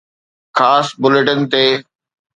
خاص 0.57 0.87
بليٽن 1.01 1.39
تي 1.51 1.63